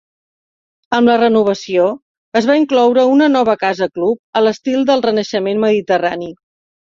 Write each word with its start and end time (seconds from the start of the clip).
Amb 0.99 1.09
la 1.11 1.17
renovació 1.23 1.83
es 2.39 2.47
va 2.51 2.55
incloure 2.61 3.03
una 3.17 3.27
nova 3.35 3.55
casa 3.65 3.89
club 3.99 4.39
a 4.41 4.45
l'estil 4.45 4.83
del 4.91 5.05
renaixement 5.09 5.61
mediterrani. 5.67 6.33